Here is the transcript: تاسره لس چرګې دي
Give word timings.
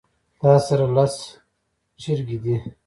تاسره 0.41 0.85
لس 0.95 1.15
چرګې 2.01 2.37
دي 2.43 2.55